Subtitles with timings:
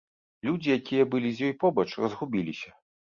[0.47, 2.69] Людзі, якія былі з ёй побач, разгубіліся.